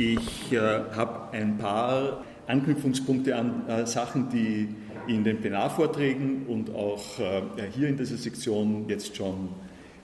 [0.00, 0.58] Ich äh,
[0.94, 4.68] habe ein paar Anknüpfungspunkte an äh, Sachen, die
[5.08, 7.42] in den Plenarvorträgen und auch äh,
[7.74, 9.48] hier in dieser Sektion jetzt schon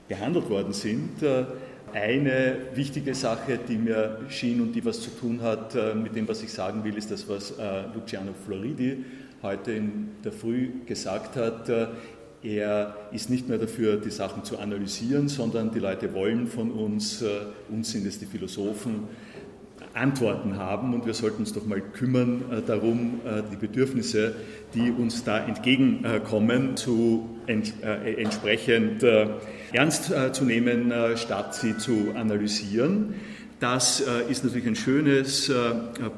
[0.09, 1.22] behandelt worden sind.
[1.22, 1.45] Äh,
[1.93, 6.26] eine wichtige Sache, die mir schien und die was zu tun hat äh, mit dem,
[6.26, 9.04] was ich sagen will, ist das, was äh, Luciano Floridi
[9.45, 11.70] heute in der Früh gesagt hat.
[12.42, 17.24] Er ist nicht mehr dafür, die Sachen zu analysieren, sondern die Leute wollen von uns,
[17.70, 19.08] uns sind es die Philosophen,
[19.95, 24.35] Antworten haben und wir sollten uns doch mal kümmern äh, darum, äh, die Bedürfnisse,
[24.75, 29.04] die uns da entgegenkommen, zu ent, äh, entsprechend
[29.72, 33.14] ernst zu nehmen, statt sie zu analysieren.
[33.61, 35.50] Das ist natürlich ein schönes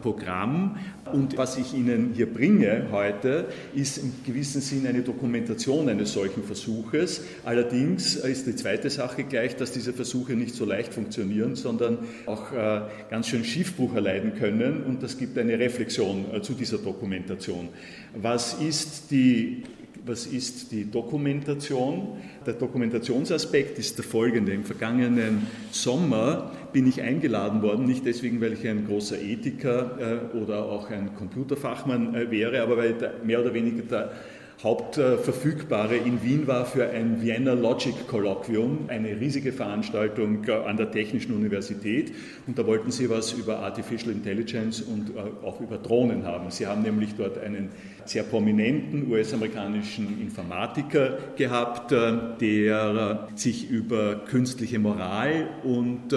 [0.02, 0.78] Programm
[1.12, 6.42] und was ich Ihnen hier bringe heute, ist im gewissen Sinn eine Dokumentation eines solchen
[6.42, 7.22] Versuches.
[7.44, 12.52] Allerdings ist die zweite Sache gleich, dass diese Versuche nicht so leicht funktionieren, sondern auch
[12.52, 17.68] äh, ganz schön Schiffbruch erleiden können und das gibt eine Reflexion zu dieser Dokumentation.
[18.14, 19.62] Was ist die
[20.06, 22.18] was ist die Dokumentation?
[22.46, 24.52] Der Dokumentationsaspekt ist der folgende.
[24.52, 30.36] Im vergangenen Sommer bin ich eingeladen worden, nicht deswegen, weil ich ein großer Ethiker äh,
[30.36, 34.12] oder auch ein Computerfachmann äh, wäre, aber weil mehr oder weniger der
[34.62, 40.90] Hauptverfügbare in Wien war für ein Vienna Logic Kolloquium, eine riesige Veranstaltung äh, an der
[40.90, 42.12] Technischen Universität.
[42.46, 46.50] Und da wollten sie was über Artificial Intelligence und äh, auch über Drohnen haben.
[46.50, 47.68] Sie haben nämlich dort einen
[48.06, 56.14] sehr prominenten US-amerikanischen Informatiker gehabt, äh, der sich über künstliche Moral und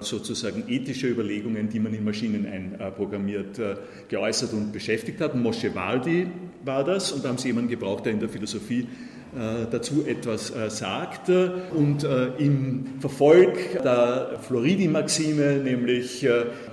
[0.00, 3.60] sozusagen ethische Überlegungen, die man in Maschinen einprogrammiert,
[4.08, 5.34] geäußert und beschäftigt hat.
[5.34, 6.28] Moshe Waldi
[6.64, 8.86] war das und da haben sie jemanden gebraucht, der in der Philosophie
[9.34, 11.30] äh, dazu etwas äh, sagt.
[11.30, 16.26] Und äh, im Verfolg der Floridi-Maxime, nämlich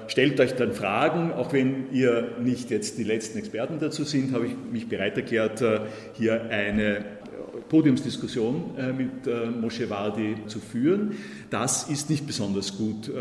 [0.08, 4.48] stellt euch dann Fragen, auch wenn ihr nicht jetzt die letzten Experten dazu sind, habe
[4.48, 5.64] ich mich bereit erklärt,
[6.14, 7.06] hier eine
[7.70, 11.16] Podiumsdiskussion mit Moshe Wardi zu führen.
[11.49, 13.11] Das ist nicht besonders gut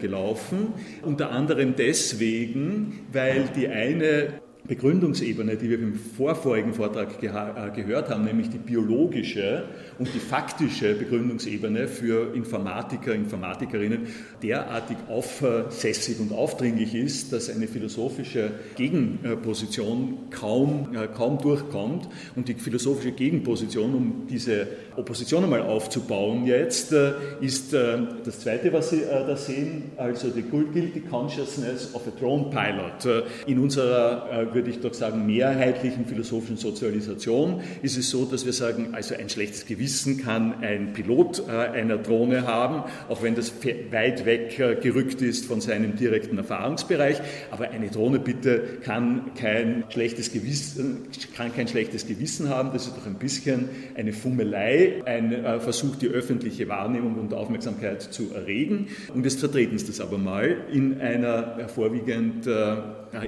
[0.00, 8.10] gelaufen, unter anderem deswegen, weil die eine Begründungsebene, die wir im vorvorigen Vortrag äh, gehört
[8.10, 9.64] haben, nämlich die biologische
[9.98, 14.06] und die faktische Begründungsebene für Informatiker, Informatikerinnen,
[14.40, 22.08] derartig aufsässig und aufdringlich ist, dass eine philosophische Gegenposition kaum, äh, kaum durchkommt.
[22.36, 28.90] Und die philosophische Gegenposition, um diese Opposition einmal aufzubauen jetzt, äh, ist das Zweite, was
[28.90, 33.24] Sie da sehen, also die Guilty Consciousness of a Drone Pilot.
[33.46, 38.88] In unserer würde ich doch sagen, mehrheitlichen philosophischen Sozialisation ist es so, dass wir sagen,
[38.92, 43.52] also ein schlechtes Gewissen kann ein Pilot äh, einer Drohne haben, auch wenn das
[43.90, 47.20] weit weg äh, gerückt ist von seinem direkten Erfahrungsbereich.
[47.50, 52.70] Aber eine Drohne bitte kann kein schlechtes Gewissen, kann kein schlechtes Gewissen haben.
[52.72, 58.02] Das ist doch ein bisschen eine Fummelei, ein äh, Versuch, die öffentliche Wahrnehmung und Aufmerksamkeit
[58.02, 58.88] zu erregen.
[59.14, 62.46] Und jetzt vertreten Sie das aber mal in einer vorwiegend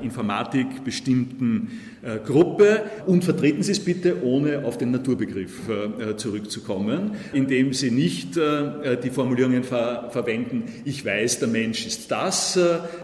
[0.02, 7.12] Informatik bestimmten äh, Gruppe und vertreten Sie es bitte, ohne auf den Naturbegriff äh, zurückzukommen,
[7.32, 12.58] indem Sie nicht äh, die Formulierungen ver verwenden, ich weiß, der Mensch ist das,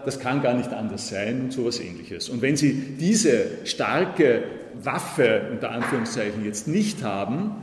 [0.05, 2.29] das kann gar nicht anders sein und sowas ähnliches.
[2.29, 4.43] Und wenn Sie diese starke
[4.81, 7.55] Waffe unter Anführungszeichen jetzt nicht haben,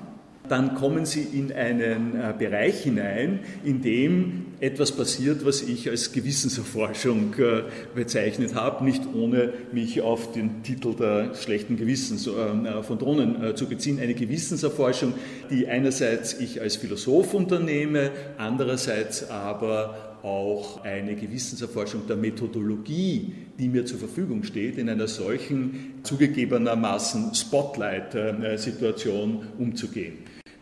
[0.49, 6.13] dann kommen Sie in einen äh, Bereich hinein, in dem etwas passiert, was ich als
[6.13, 7.63] Gewissenserforschung äh,
[7.95, 13.67] bezeichnet habe, nicht ohne mich auf den Titel der schlechten Gewissens äh, von Drohnen zu
[13.67, 14.01] beziehen.
[14.01, 15.15] Eine Gewissenserforschung,
[15.51, 23.85] die einerseits ich als Philosoph unternehme, andererseits aber auch eine Gewissenserforschung der Methodologie, die mir
[23.87, 30.19] zur Verfügung steht, in einer solchen zugegebenermaßen Spotlight-Situation umzugehen.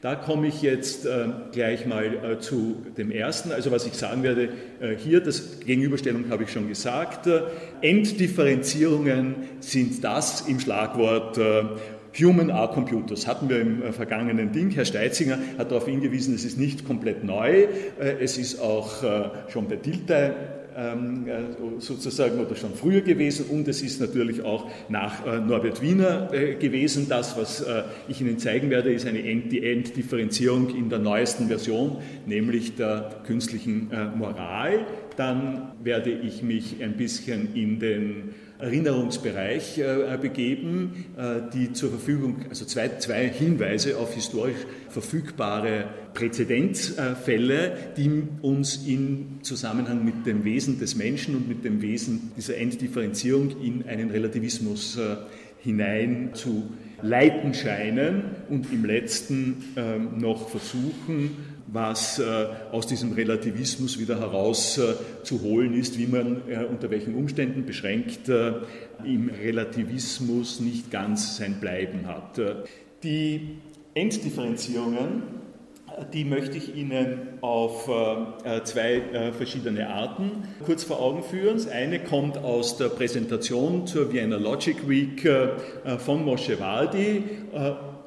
[0.07, 3.51] Da komme ich jetzt äh, gleich mal äh, zu dem ersten.
[3.51, 4.51] Also was ich sagen werde,
[4.81, 7.29] äh, hier, das Gegenüberstellung habe ich schon gesagt.
[7.81, 11.41] Enddifferenzierungen sind das im Schlagwort
[12.21, 14.71] Human are Computers hatten wir im vergangenen Ding.
[14.71, 17.67] Herr Steitzinger hat darauf hingewiesen, es ist nicht komplett neu.
[17.99, 19.03] Es ist auch
[19.49, 20.31] schon bei Dilthey
[21.79, 26.55] sozusagen oder schon früher gewesen und es ist natürlich auch nach äh, Norbert Wiener äh,
[26.55, 27.07] gewesen.
[27.09, 27.65] Das, was
[28.09, 34.87] ich Ihnen zeigen werde, ist eine End-to-End-Differenzierung in der neuesten Version, nämlich der künstlichen Moral.
[35.17, 42.47] Dann werde ich mich ein bisschen in den Erinnerungsbereich äh, begeben, äh, die zur Verfügung,
[42.49, 50.79] also zwei, zwei Hinweise auf historisch verfügbare Präzedenzfälle, die uns im Zusammenhang mit dem Wesen
[50.79, 55.17] des Menschen und mit dem Wesen dieser Enddifferenzierung in einen Relativismus äh,
[55.63, 56.71] hinein zu
[57.03, 65.75] leiten scheinen und im letzten ähm, noch versuchen, was äh, aus diesem Relativismus wieder herauszuholen
[65.75, 68.29] äh, ist, wie man äh, unter welchen Umständen beschränkt
[69.05, 72.41] im Relativismus nicht ganz sein Bleiben hat.
[73.03, 73.59] Die
[73.95, 75.23] Enddifferenzierungen,
[76.13, 77.89] die möchte ich Ihnen auf
[78.65, 81.57] zwei verschiedene Arten kurz vor Augen führen.
[81.57, 85.29] Das eine kommt aus der Präsentation zur Vienna Logic Week
[85.99, 87.23] von Moshe Wardi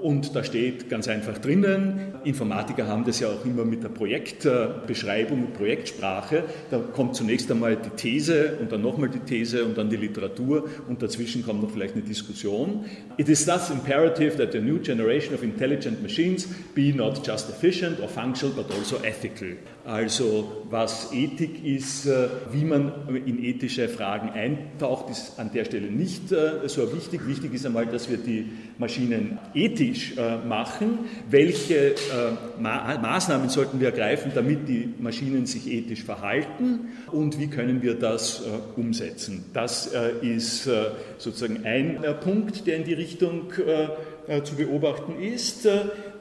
[0.01, 5.41] und da steht ganz einfach drinnen, Informatiker haben das ja auch immer mit der Projektbeschreibung,
[5.41, 6.43] mit Projektsprache.
[6.69, 10.69] Da kommt zunächst einmal die These und dann nochmal die These und dann die Literatur
[10.87, 12.85] und dazwischen kommt noch vielleicht eine Diskussion.
[13.17, 17.99] It is thus imperative that the new generation of intelligent machines be not just efficient
[17.99, 19.49] or functional but also ethical.
[19.89, 22.91] Also was Ethik ist, äh, wie man
[23.25, 27.25] in ethische Fragen eintaucht, ist an der Stelle nicht äh, so wichtig.
[27.25, 30.99] Wichtig ist einmal, dass wir die Maschinen ethisch äh, machen.
[31.27, 31.95] Welche
[32.59, 38.43] Maßnahmen sollten wir ergreifen, damit die Maschinen sich ethisch verhalten und wie können wir das
[38.75, 39.45] umsetzen?
[39.53, 40.69] Das ist
[41.17, 43.51] sozusagen ein Punkt, der in die Richtung
[44.43, 45.67] zu beobachten ist.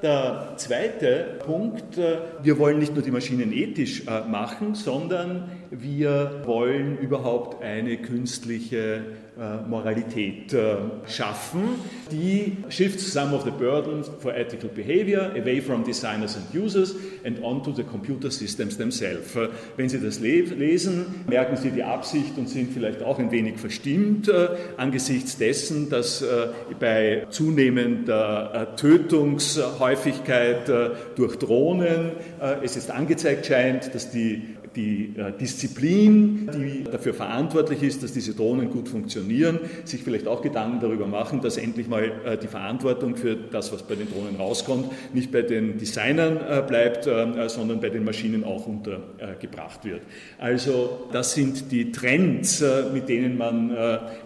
[0.00, 6.42] Der zweite Punkt, äh, wir wollen nicht nur die Maschinen ethisch äh, machen, sondern wir
[6.44, 9.02] wollen überhaupt eine künstliche
[9.68, 11.60] Moralität äh, schaffen,
[12.10, 17.40] die shifts some of the burden for ethical behavior away from designers and users and
[17.44, 19.36] onto the computer systems themselves.
[19.36, 23.58] Äh, wenn Sie das lesen, merken Sie die Absicht und sind vielleicht auch ein wenig
[23.58, 24.28] verstimmt
[24.76, 26.24] angesichts dessen, dass
[26.80, 30.68] bei zunehmender Tötungshäufigkeit
[31.16, 32.12] durch Drohnen
[32.62, 38.34] es ist angezeigt scheint, dass die die äh, Disziplin, die dafür verantwortlich ist, dass diese
[38.34, 43.16] Drohnen gut funktionieren, sich vielleicht auch Gedanken darüber machen, dass endlich mal äh, die Verantwortung
[43.16, 47.08] für das, was bei den Drohnen rauskommt, nicht bei den Designern äh, bleibt,
[47.48, 50.02] sondern bei den Maschinen auch untergebracht wird.
[50.38, 52.62] Also das sind die Trends,
[52.92, 53.76] mit denen man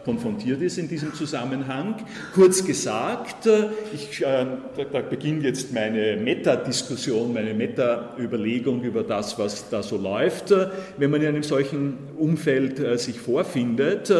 [0.05, 1.97] konfrontiert ist in diesem Zusammenhang.
[2.35, 3.49] Kurz gesagt,
[3.93, 10.73] ich da beginnt jetzt meine Meta-Diskussion, meine Meta-Überlegung über das, was da so läuft läuft,
[10.97, 14.13] wenn man in einem solchen Umfeld äh, sich vorfindet.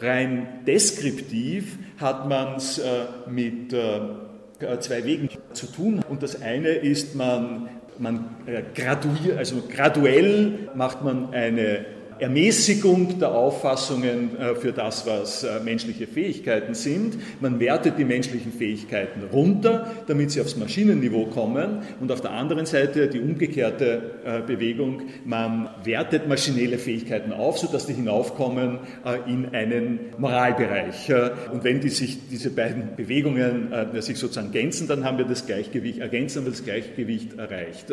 [0.00, 6.00] Rein deskriptiv hat man es äh, mit äh, zwei Wegen zu tun.
[6.08, 8.36] Und das eine ist, man, man
[8.74, 11.84] graduiert, also graduell macht man eine
[12.20, 17.16] Ermäßigung der Auffassungen äh, für das, was äh, menschliche Fähigkeiten sind.
[17.40, 21.82] Man wertet die menschlichen Fähigkeiten runter, damit sie aufs Maschinenniveau kommen.
[22.00, 27.86] Und auf der anderen Seite die umgekehrte äh, Bewegung, man wertet maschinelle Fähigkeiten auf, sodass
[27.86, 28.78] die hinaufkommen
[29.26, 31.12] in einen Moralbereich.
[31.52, 35.98] Und wenn die sich, diese beiden Bewegungen sich sozusagen ergänzen, dann haben wir das Gleichgewicht,
[35.98, 37.86] ergänzen wir das Gleichgewicht erreicht.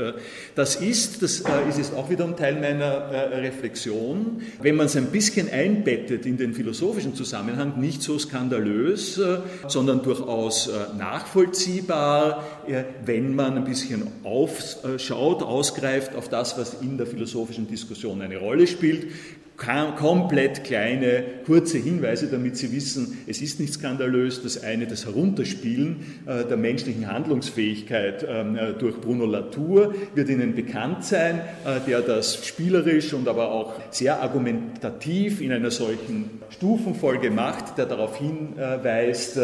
[0.55, 4.95] Das ist, das ist jetzt auch wieder ein Teil meiner Reflexion, Diskussion, wenn man es
[4.95, 12.43] ein bisschen einbettet in den philosophischen Zusammenhang, nicht so skandalös, äh, sondern durchaus äh, nachvollziehbar,
[12.67, 18.37] äh, wenn man ein bisschen aufschaut, ausgreift auf das, was in der philosophischen Diskussion eine
[18.37, 19.07] Rolle spielt,
[19.57, 24.43] komplett kleine, kurze Hinweise, damit Sie wissen, es ist nicht skandalös.
[24.43, 30.55] Das eine, das Herunterspielen äh, der menschlichen Handlungsfähigkeit ähm, äh, durch Bruno Latour wird Ihnen
[30.55, 37.31] bekannt sein, äh, der das spielerisch und aber auch sehr argumentativ in einer solchen Stufenfolge
[37.31, 39.39] macht, der darauf hinweist,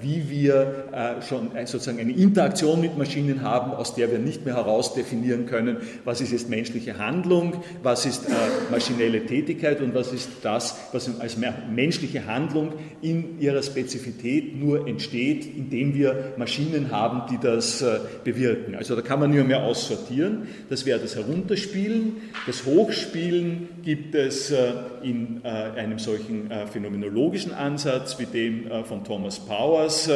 [0.00, 5.46] wie wir schon sozusagen eine Interaktion mit Maschinen haben, aus der wir nicht mehr herausdefinieren
[5.46, 8.24] können, was ist jetzt menschliche Handlung, was ist
[8.70, 12.72] maschinelle Tätigkeit Tätigkeit und was ist das, was als menschliche Handlung
[13.02, 18.74] in ihrer Spezifität nur entsteht, indem wir Maschinen haben, die das äh, bewirken.
[18.74, 20.48] Also da kann man nur mehr aussortieren.
[20.68, 22.16] Das wäre das Herunterspielen.
[22.46, 24.72] Das Hochspielen gibt es äh,
[25.02, 30.10] in äh, einem solchen phänomenologischen Ansatz wie dem von Thomas Powers,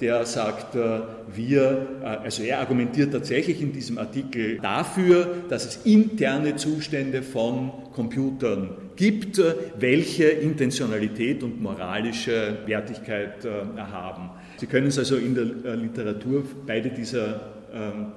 [0.00, 7.22] der sagt, wir, also er argumentiert tatsächlich in diesem Artikel dafür, dass es interne Zustände
[7.22, 9.40] von Computern gibt,
[9.78, 14.30] welche Intentionalität und moralische Wertigkeit äh, haben.
[14.56, 17.40] Sie können es also in der äh, Literatur beide dieser
[17.72, 18.12] ähm,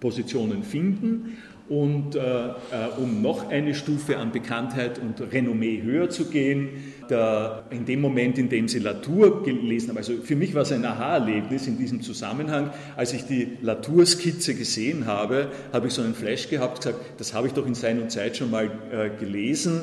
[0.00, 1.38] Positionen finden
[1.68, 2.52] Und äh, äh,
[2.98, 6.68] um noch eine Stufe an Bekanntheit und Renommee höher zu gehen,
[7.10, 10.72] der, in dem Moment, in dem Sie Latour gelesen haben, also für mich war es
[10.72, 16.14] ein Aha-Erlebnis in diesem Zusammenhang, als ich die Latour-Skizze gesehen habe, habe ich so einen
[16.14, 19.82] Flash gehabt, gesagt, das habe ich doch in Sein und Zeit schon mal äh, gelesen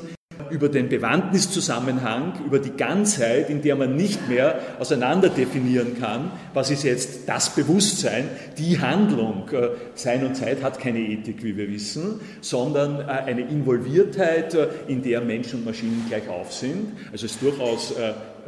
[0.54, 6.70] über den Bewandtniszusammenhang, über die Ganzheit, in der man nicht mehr auseinander definieren kann, was
[6.70, 8.30] ist jetzt das Bewusstsein,
[8.60, 9.50] die Handlung.
[9.52, 14.68] Äh, Sein und Zeit hat keine Ethik, wie wir wissen, sondern äh, eine Involviertheit, äh,
[14.88, 16.92] in der Mensch und Maschinen gleich auf sind.
[17.12, 17.94] Also es ist durchaus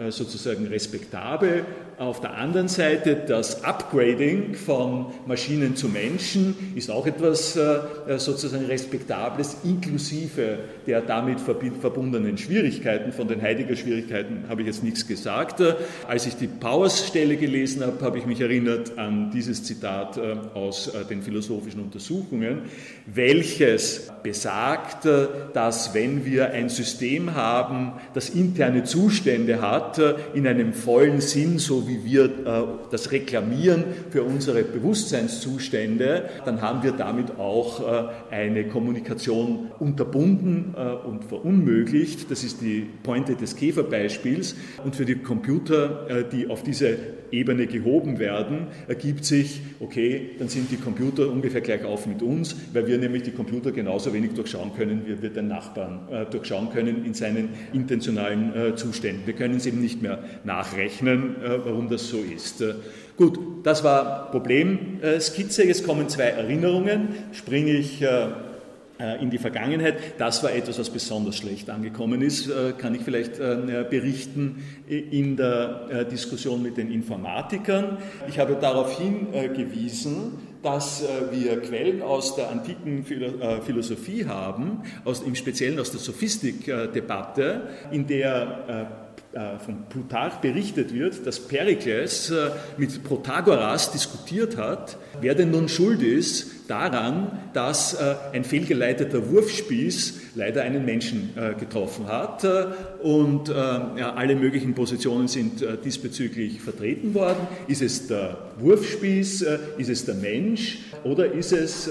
[0.10, 1.64] sozusagen respektabel
[1.98, 7.80] auf der anderen Seite das Upgrading von Maschinen zu Menschen ist auch etwas äh,
[8.18, 13.14] sozusagen Respektables, inklusive der damit verbundenen Schwierigkeiten.
[13.14, 15.62] Von den Heidegger-Schwierigkeiten habe ich jetzt nichts gesagt.
[16.08, 20.88] Als ich die Powers-Stelle gelesen habe, habe ich mich erinnert an dieses Zitat äh, aus
[20.88, 22.64] äh, den philosophischen Untersuchungen,
[23.06, 25.08] welches besagt,
[25.54, 30.02] dass wenn wir ein System haben, das interne Zustände hat,
[30.34, 36.84] in einem vollen Sinn, so wie wir äh, das reklamieren für unsere Bewusstseinszustände, dann haben
[36.84, 42.30] wir damit auch äh, eine Kommunikation unterbunden äh, und verunmöglicht.
[42.32, 44.56] Das ist die Pointe des Käferbeispiels.
[44.84, 46.98] Und für die Computer, die auf diese
[47.32, 52.56] Ebene gehoben werden, ergibt sich, okay, dann sind die Computer ungefähr gleich auf mit uns,
[52.74, 56.70] weil wir nämlich die Computer genauso wenig durchschauen können, wie wir den Nachbarn äh, durchschauen
[56.70, 59.26] können in seinen intentionalen äh, Zuständen.
[59.26, 62.62] Wir können es eben nicht mehr nachrechnen, äh, warum das so ist.
[62.62, 62.76] Äh,
[63.18, 65.66] gut, das war Problemskizze.
[65.66, 67.10] Jetzt kommen zwei Erinnerungen.
[67.34, 68.28] Springe ich äh,
[68.98, 69.98] äh, in die Vergangenheit.
[70.20, 75.36] Das war etwas, was besonders schlecht angekommen ist, äh, kann ich vielleicht äh, berichten in
[75.36, 77.98] der Diskussion mit den Informatikern.
[78.30, 85.80] Ich habe darauf hingewiesen, dass wir Quellen aus der antiken Philosophie haben, aus, im Speziellen
[85.80, 89.05] aus der Sophistikdebatte, in der
[89.66, 92.32] von Plutarch berichtet wird, dass Perikles
[92.78, 100.22] mit Protagoras diskutiert hat, wer denn nun schuld ist, daran, dass äh, ein fehlgeleiteter Wurfspieß
[100.36, 102.66] leider einen Menschen äh, getroffen hat äh,
[103.02, 107.48] und alle möglichen Positionen sind diesbezüglich vertreten worden.
[107.68, 109.46] Ist es der Wurfspieß,
[109.78, 111.88] ist es der Mensch oder ist es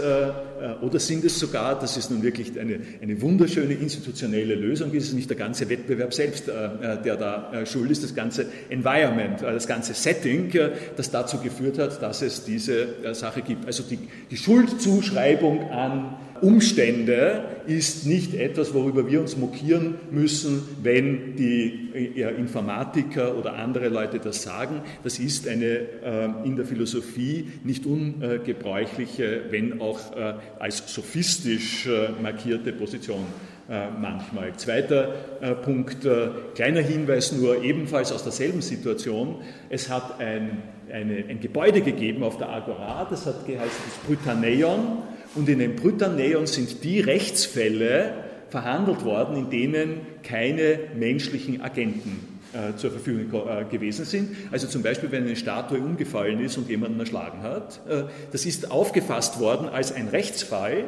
[0.81, 5.13] oder sind es sogar, das ist nun wirklich eine, eine wunderschöne institutionelle Lösung, ist es
[5.13, 10.53] nicht der ganze Wettbewerb selbst, der da schuld ist, das ganze Environment, das ganze Setting,
[10.97, 13.67] das dazu geführt hat, dass es diese Sache gibt.
[13.67, 13.99] Also die,
[14.31, 21.91] die Schuld Schuldzuschreibung an Umstände ist nicht etwas, worüber wir uns mokieren müssen, wenn die
[22.39, 24.83] Informatiker oder andere Leute das sagen.
[25.03, 32.21] Das ist eine äh, in der Philosophie nicht ungebräuchliche, wenn auch äh, als sophistisch äh,
[32.21, 33.25] markierte Position
[33.69, 34.55] manchmal.
[34.57, 35.15] Zweiter
[35.63, 36.07] Punkt,
[36.55, 39.37] kleiner Hinweis nur ebenfalls aus derselben Situation.
[39.71, 40.63] Es hat ein
[40.95, 45.03] eine, ein Gebäude gegeben auf der Agora, das hat geheißen das Brytaneion.
[45.35, 48.13] Und in dem Brytaneion sind die Rechtsfälle
[48.51, 54.37] verhandelt worden, in denen keine menschlichen Agenten äh, zur Verfügung äh, gewesen sind.
[54.53, 57.81] Also zum Beispiel, wenn eine Statue umgefallen ist und jemanden erschlagen hat.
[57.89, 60.85] Äh, das ist aufgefasst worden als ein Rechtsfall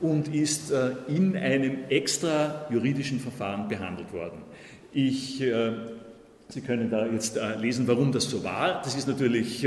[0.00, 4.42] und ist äh, in einem extra juridischen Verfahren behandelt worden.
[4.92, 5.72] Ich äh,
[6.48, 8.80] Sie können da jetzt äh, lesen, warum das so war.
[8.82, 9.66] Das ist natürlich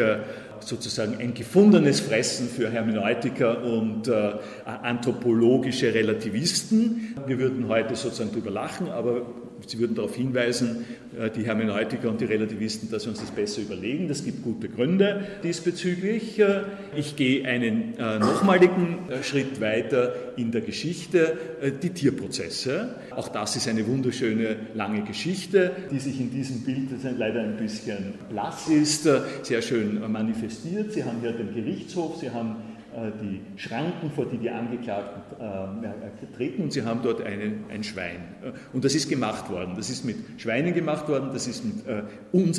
[0.61, 4.33] sozusagen ein gefundenes Fressen für Hermeneutiker und äh,
[4.65, 7.15] anthropologische Relativisten.
[7.25, 9.25] Wir würden heute sozusagen darüber lachen, aber
[9.67, 10.85] Sie würden darauf hinweisen,
[11.17, 14.07] äh, die Hermeneutiker und die Relativisten, dass wir uns das besser überlegen.
[14.07, 16.39] Das gibt gute Gründe diesbezüglich.
[16.39, 16.61] Äh,
[16.95, 21.37] ich gehe einen äh, nochmaligen Schritt weiter in der Geschichte,
[21.83, 22.95] die Tierprozesse.
[23.11, 27.57] Auch das ist eine wunderschöne lange Geschichte, die sich in diesem Bild, das leider ein
[27.57, 29.07] bisschen blass ist,
[29.43, 30.48] sehr schön manifestiert.
[30.49, 32.57] Sie haben hier den Gerichtshof, Sie haben
[32.95, 37.83] äh, die Schranken, vor die die Angeklagten äh, treten und sie haben dort einen, ein
[37.83, 38.17] Schwein.
[38.41, 39.73] Äh, und das ist gemacht worden.
[39.77, 42.03] Das ist mit Schweinen gemacht worden, das ist mit, äh,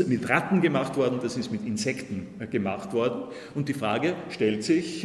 [0.06, 3.24] mit Ratten gemacht worden, das ist mit Insekten gemacht worden.
[3.56, 5.04] Und die Frage stellt sich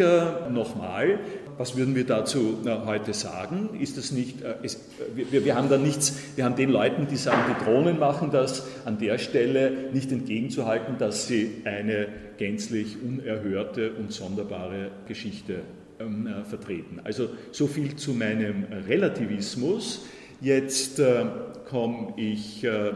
[0.51, 1.19] nochmal,
[1.57, 3.69] was würden wir dazu heute sagen?
[3.79, 4.81] Ist das nicht, ist,
[5.15, 8.67] wir, wir, haben da nichts, wir haben den Leuten, die sagen, die Drohnen machen das,
[8.85, 12.07] an der Stelle nicht entgegenzuhalten, dass sie eine
[12.37, 15.61] gänzlich unerhörte und sonderbare Geschichte
[15.99, 16.99] ähm, äh, vertreten.
[17.03, 20.05] Also so viel zu meinem Relativismus.
[20.41, 21.25] Jetzt äh,
[21.69, 22.93] komme ich äh, äh,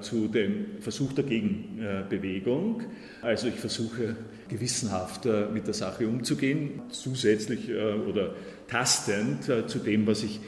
[0.00, 2.82] zu dem Versuch der Gegenbewegung.
[3.22, 4.16] Also ich versuche
[4.54, 8.34] gewissenhaft äh, mit der Sache umzugehen, zusätzlich äh, oder
[8.68, 10.38] tastend äh, zu dem, was ich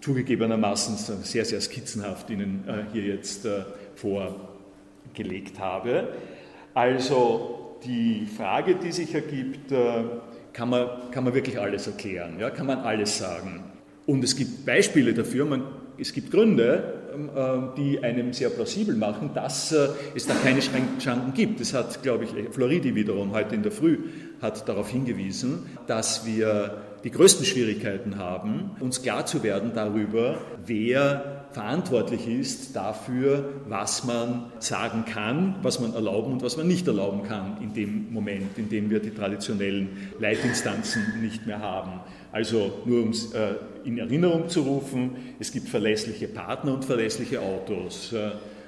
[0.00, 2.62] zugegebenermaßen sehr, sehr skizzenhaft Ihnen
[2.92, 3.48] hier jetzt
[3.96, 6.12] vorgelegt habe.
[6.72, 9.72] Also die Frage, die sich ergibt,
[10.52, 12.50] kann man, kann man wirklich alles erklären, ja?
[12.50, 13.64] kann man alles sagen.
[14.06, 15.64] Und es gibt Beispiele dafür, man,
[15.98, 16.97] es gibt Gründe,
[17.76, 21.60] die einem sehr plausibel machen, dass äh, es da keine Schranken gibt.
[21.60, 23.98] Das hat, glaube ich, Floridi wiederum heute in der Früh
[24.40, 31.46] hat darauf hingewiesen, dass wir die größten Schwierigkeiten haben, uns klar zu werden darüber, wer
[31.52, 37.22] verantwortlich ist dafür, was man sagen kann, was man erlauben und was man nicht erlauben
[37.22, 42.00] kann in dem Moment, in dem wir die traditionellen Leitinstanzen nicht mehr haben.
[42.32, 43.54] Also nur um es äh,
[43.88, 48.14] in Erinnerung zu rufen, es gibt verlässliche Partner und verlässliche Autos.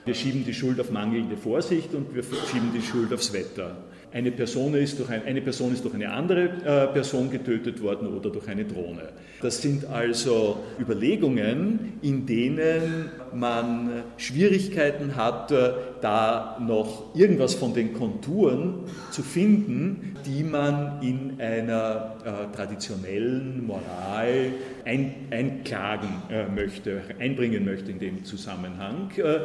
[0.06, 3.76] Wir schieben die Schuld auf mangelnde Vorsicht und wir schieben die Schuld aufs Wetter.
[4.12, 8.08] Eine Person ist durch, ein, eine Person ist durch eine andere äh, Person getötet worden
[8.08, 9.10] oder durch eine Drohne.
[9.40, 17.94] Das sind also Überlegungen, in denen man Schwierigkeiten hat, äh, da noch irgendwas von den
[17.94, 18.80] Konturen
[19.12, 24.52] zu finden, die man in einer äh, traditionellen Moral
[24.84, 29.12] ein, einklagen äh, möchte, einbringen möchte in dem Zusammenhang.
[29.16, 29.40] Äh,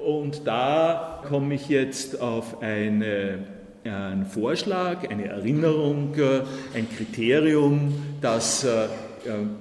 [0.00, 3.55] und da komme ich jetzt auf eine
[3.88, 6.42] ein Vorschlag, eine Erinnerung, äh,
[6.74, 8.88] ein Kriterium, das äh,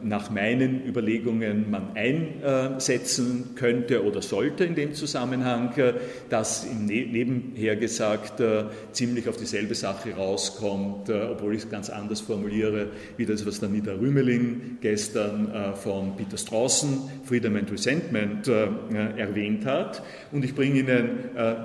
[0.04, 5.94] nach meinen Überlegungen man einsetzen könnte oder sollte in dem Zusammenhang, äh,
[6.30, 12.22] das ne-, nebenher gesagt äh, ziemlich auf dieselbe Sache rauskommt, obwohl ich es ganz anders
[12.22, 19.66] formuliere, wie das, was der Nida Rümelin gestern von Peter Strawson, Freedom and Resentment, erwähnt
[19.66, 20.04] hat.
[20.32, 21.10] Und ich bringe Ihnen,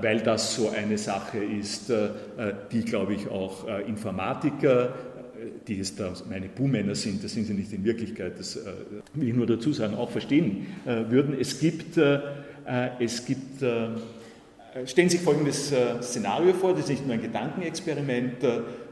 [0.03, 1.93] weil das so eine Sache ist,
[2.73, 4.95] die, glaube ich, auch Informatiker
[5.67, 8.73] die es da meine Buhmänner sind, das sind sie nicht in Wirklichkeit, das äh,
[9.15, 11.37] will ich nur dazu sagen, auch verstehen äh, würden.
[11.39, 12.21] Es gibt, äh,
[12.99, 13.65] es gibt
[14.87, 18.37] Stellen Sie sich folgendes Szenario vor, das ist nicht nur ein Gedankenexperiment,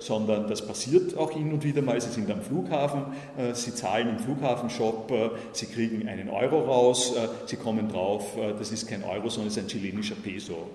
[0.01, 2.01] sondern das passiert auch hin und wieder mal.
[2.01, 3.03] Sie sind am Flughafen,
[3.53, 7.15] Sie zahlen im Flughafenshop, Sie kriegen einen Euro raus,
[7.47, 10.69] Sie kommen drauf, das ist kein Euro, sondern es ist ein chilenischer Peso.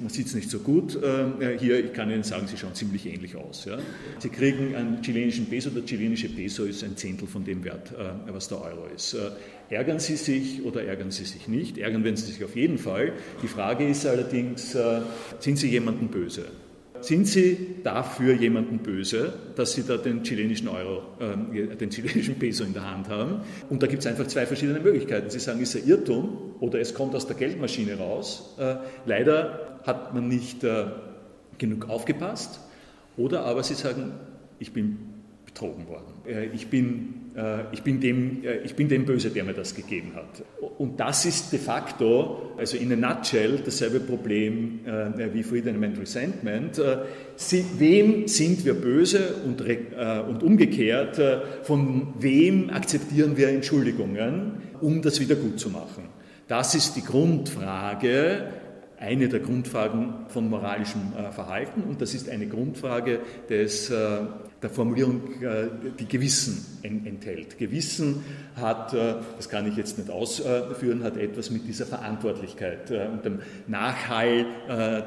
[0.00, 3.04] Man sieht es nicht so gut äh, hier, ich kann Ihnen sagen, sie schauen ziemlich
[3.04, 3.66] ähnlich aus.
[3.66, 3.78] Ja.
[4.20, 8.32] Sie kriegen einen chilenischen Peso, der chilenische Peso ist ein Zehntel von dem Wert, äh,
[8.32, 9.12] was der Euro ist.
[9.12, 9.32] Äh,
[9.68, 11.76] ärgern Sie sich oder ärgern Sie sich nicht?
[11.76, 13.12] Ärgern werden Sie sich auf jeden Fall.
[13.42, 14.76] Die Frage ist allerdings,
[15.40, 16.46] sind Sie jemandem böse?
[17.00, 22.64] Sind Sie dafür jemanden böse, dass Sie da den chilenischen Euro, äh, den chilenischen Peso
[22.64, 23.42] in der Hand haben?
[23.68, 25.30] Und da gibt es einfach zwei verschiedene Möglichkeiten.
[25.30, 28.54] Sie sagen, ist ein Irrtum oder es kommt aus der Geldmaschine raus.
[28.58, 30.86] Äh, leider hat man nicht äh,
[31.58, 32.60] genug aufgepasst.
[33.16, 34.12] Oder aber Sie sagen,
[34.58, 34.98] ich bin
[35.44, 36.15] betrogen worden.
[36.28, 39.74] Äh, ich bin äh, ich bin, dem, äh, ich bin dem böse, der mir das
[39.74, 40.42] gegeben hat.
[40.78, 44.80] Und das ist de facto, also in a nutshell, dasselbe Problem
[45.32, 46.80] wie Freedom and Resentment.
[47.78, 51.20] wem sind wir böse und umgekehrt,
[51.62, 56.04] von wem akzeptieren wir Entschuldigungen, um das wieder gut zu machen?
[56.48, 58.48] Das ist die Grundfrage,
[58.98, 63.90] eine der Grundfragen von moralischem Verhalten und das ist eine Grundfrage des
[64.62, 67.58] der Formulierung, äh, die Gewissen enthält.
[67.58, 73.06] Gewissen hat, äh, das kann ich jetzt nicht ausführen, hat etwas mit dieser Verantwortlichkeit äh,
[73.12, 74.46] und dem Nachhall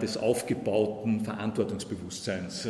[0.01, 2.67] des aufgebauten Verantwortungsbewusstseins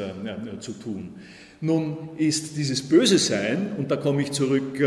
[0.59, 1.15] zu tun.
[1.61, 4.81] Nun ist dieses Böse Sein, und da komme ich zurück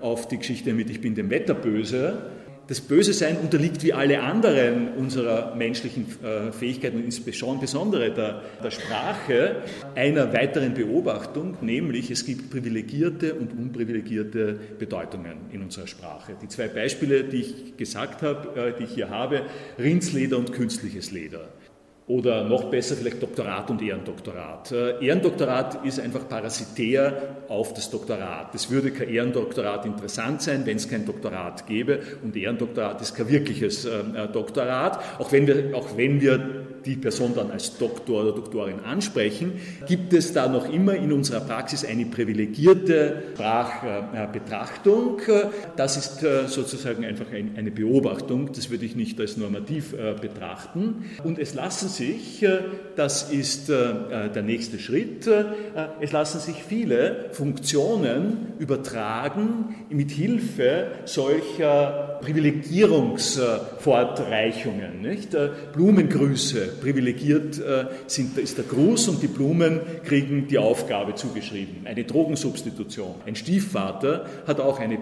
[0.00, 2.30] auf die Geschichte mit Ich bin dem Wetter böse,
[2.68, 9.62] das Böse Sein unterliegt wie alle anderen unserer menschlichen äh, Fähigkeiten, insbesondere der, der Sprache,
[9.94, 16.36] einer weiteren Beobachtung, nämlich es gibt privilegierte und unprivilegierte Bedeutungen in unserer Sprache.
[16.42, 19.42] Die zwei Beispiele, die ich gesagt habe, äh, die ich hier habe,
[19.78, 21.48] Rindsleder und künstliches Leder.
[22.08, 24.70] Oder noch besser vielleicht Doktorat und Ehrendoktorat.
[24.70, 28.54] Äh, Ehrendoktorat ist einfach parasitär auf das Doktorat.
[28.54, 31.98] Es würde kein Ehrendoktorat interessant sein, wenn es kein Doktorat gäbe.
[32.22, 36.96] Und Ehrendoktorat ist kein wirkliches äh, äh, Doktorat, auch wenn wir, auch wenn wir die
[36.96, 39.52] Person dann als Doktor oder Doktorin ansprechen,
[39.86, 45.20] gibt es da noch immer in unserer Praxis eine privilegierte Sprachbetrachtung.
[45.76, 51.04] Das ist sozusagen einfach eine Beobachtung, das würde ich nicht als normativ betrachten.
[51.24, 52.46] Und es lassen sich,
[52.94, 55.28] das ist der nächste Schritt,
[56.00, 65.02] es lassen sich viele Funktionen übertragen mit Hilfe solcher Privilegierungsfortreichungen.
[65.02, 65.34] Nicht?
[65.34, 71.86] Äh, Blumengrüße, privilegiert äh, sind, ist der Gruß und die Blumen kriegen die Aufgabe zugeschrieben.
[71.86, 73.16] Eine Drogensubstitution.
[73.26, 74.98] Ein Stiefvater hat auch eine,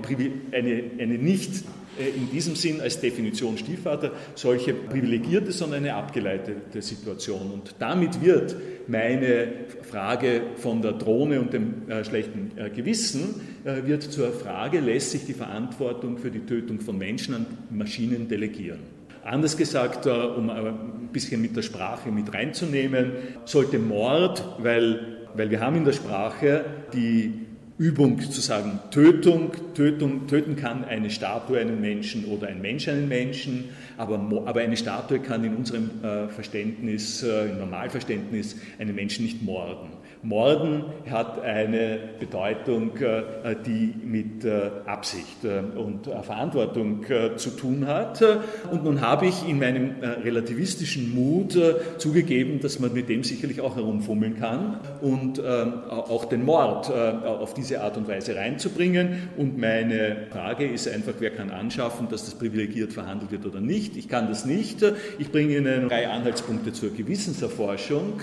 [0.52, 1.64] eine, eine nicht
[1.98, 7.50] äh, in diesem Sinn als Definition Stiefvater solche privilegierte, sondern eine abgeleitete Situation.
[7.52, 8.56] Und damit wird
[8.86, 9.48] meine
[9.82, 15.12] Frage von der Drohne und dem äh, schlechten äh, Gewissen äh, wird zur Frage, lässt
[15.12, 18.93] sich die Verantwortung für die Tötung von Menschen an Maschinen delegieren.
[19.24, 23.12] Anders gesagt, um ein bisschen mit der Sprache mit reinzunehmen,
[23.46, 27.32] sollte Mord, weil, weil wir haben in der Sprache die
[27.78, 33.08] Übung zu sagen, Tötung, Tötung, töten kann eine Statue einen Menschen oder ein Mensch einen
[33.08, 39.24] Menschen, aber, aber eine Statue kann in unserem äh, Verständnis, äh, im Normalverständnis, einen Menschen
[39.24, 39.88] nicht morden.
[40.24, 47.04] Morden hat eine Bedeutung, äh, die mit äh, Absicht äh, und Verantwortung
[47.36, 48.24] zu tun hat.
[48.70, 51.58] Und nun habe ich in meinem relativistischen Mut
[51.98, 57.54] zugegeben, dass man mit dem sicherlich auch herumfummeln kann und ähm, auch den Mord auf
[57.54, 59.28] diese Art und Weise reinzubringen.
[59.36, 63.96] Und meine Frage ist einfach, wer kann anschaffen, dass das privilegiert verhandelt wird oder nicht.
[63.96, 64.84] Ich kann das nicht.
[65.18, 68.20] Ich bringe Ihnen drei Anhaltspunkte zur Gewissenserforschung,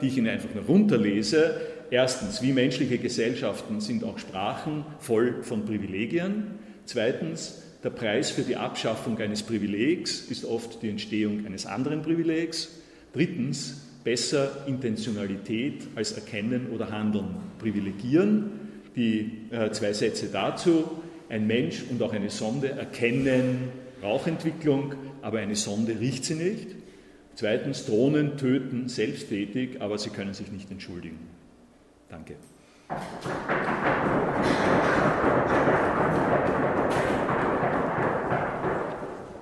[0.00, 1.43] die ich Ihnen einfach nur runterlese
[1.90, 6.58] erstens, wie menschliche Gesellschaften sind auch Sprachen voll von Privilegien.
[6.86, 12.70] Zweitens, der Preis für die Abschaffung eines Privilegs ist oft die Entstehung eines anderen Privilegs.
[13.12, 18.50] Drittens, besser Intentionalität als Erkennen oder Handeln privilegieren.
[18.96, 21.00] Die äh, zwei Sätze dazu.
[21.28, 23.70] Ein Mensch und auch eine Sonde erkennen
[24.02, 26.68] Rauchentwicklung, aber eine Sonde riecht sie nicht.
[27.34, 31.18] Zweitens, Drohnen töten selbsttätig, aber sie können sich nicht entschuldigen.
[32.08, 32.36] Danke.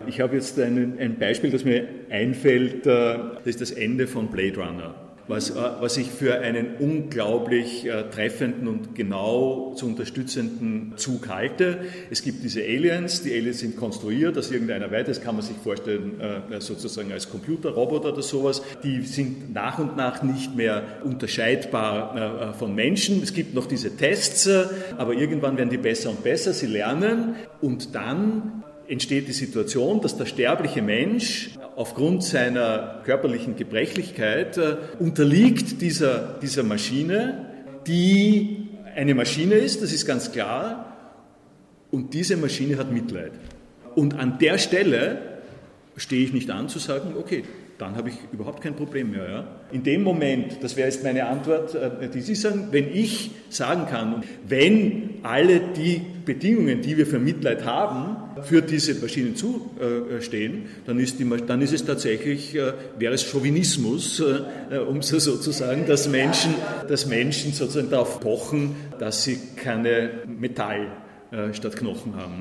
[0.06, 4.28] Ich habe jetzt ein, ein, Beispiel, das mir einfällt, äh, das ist das Ende von
[4.28, 4.94] Blade Runner
[5.28, 11.78] was, äh, was ich für einen unglaublich äh, treffenden und genau zu unterstützenden Zug halte.
[12.10, 15.56] Es gibt diese Aliens, die Aliens sind konstruiert aus irgendeiner Weise, das kann man sich
[15.56, 18.62] vorstellen äh, sozusagen als Computerroboter oder sowas.
[18.82, 23.22] Die sind nach und nach nicht mehr unterscheidbar von Menschen.
[23.22, 24.48] Es gibt noch diese Tests,
[24.96, 30.16] aber irgendwann werden die besser und besser, sie lernen und dann entsteht die Situation, dass
[30.16, 37.46] der sterbliche Mensch aufgrund seiner körperlichen Gebrechlichkeit äh, unterliegt dieser, dieser Maschine,
[37.86, 40.96] die eine Maschine ist, das ist ganz klar,
[41.90, 43.32] und diese Maschine hat Mitleid.
[43.94, 45.18] Und an der Stelle
[45.96, 47.44] stehe ich nicht an zu sagen, okay,
[47.82, 49.28] dann habe ich überhaupt kein Problem mehr.
[49.28, 49.44] Ja?
[49.72, 53.86] In dem Moment, das wäre jetzt meine Antwort, äh, die Sie sagen, wenn ich sagen
[53.86, 61.00] kann, wenn alle die Bedingungen, die wir für Mitleid haben, für diese Maschinen zustehen, dann
[61.00, 66.08] ist, die, dann ist es tatsächlich, äh, wäre es Chauvinismus, äh, um so sozusagen, dass
[66.08, 66.54] Menschen,
[66.88, 70.86] dass Menschen sozusagen darauf pochen, dass sie keine Metall
[71.52, 72.34] statt Knochen haben.
[72.34, 72.40] Ne?